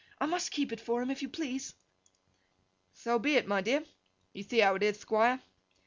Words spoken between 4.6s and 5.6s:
how it ith, Thquire!)